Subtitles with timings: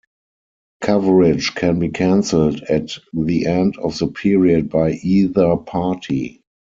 [0.81, 6.41] Coverage can be cancelled at the end of the period by either party.